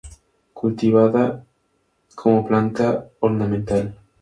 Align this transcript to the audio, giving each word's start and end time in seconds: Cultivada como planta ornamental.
Cultivada 0.55 1.45
como 2.15 2.43
planta 2.47 3.07
ornamental. 3.19 3.99